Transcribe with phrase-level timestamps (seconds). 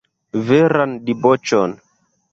[0.47, 1.79] Veran diboĉon!